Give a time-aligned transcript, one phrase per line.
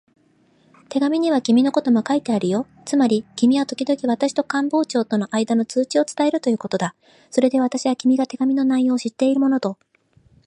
[0.89, 2.65] 手紙には君のことも書いてあるよ。
[2.85, 6.95] つまり君はときどき私と官房長とのあいだの通知を伝えるということだ。
[7.29, 9.77] それで私は、君が手紙の内容を知っているものと